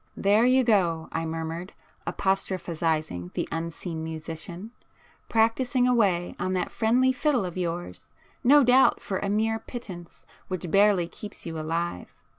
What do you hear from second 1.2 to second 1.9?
murmured,